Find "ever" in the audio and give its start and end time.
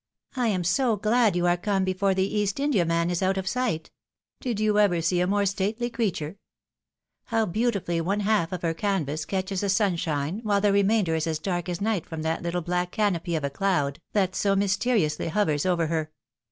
4.79-4.99